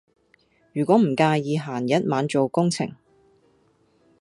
[0.73, 2.91] 如果唔介意閒日晚做工程